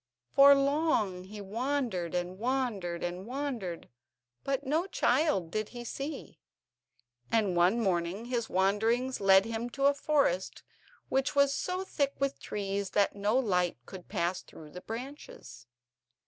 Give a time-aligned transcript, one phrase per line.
[0.33, 3.87] For long he wandered, and wandered, and wandered,
[4.43, 6.39] but no child did he see;
[7.31, 10.63] and one morning his wanderings led him to a forest
[11.09, 15.67] which was so thick with trees that no light could pass through the branches.